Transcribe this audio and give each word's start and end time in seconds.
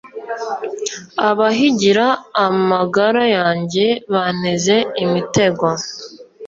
Abahigira 1.29 2.05
amagara 2.47 3.23
yanjye 3.37 3.85
banteze 4.13 4.75
imitego 5.03 5.67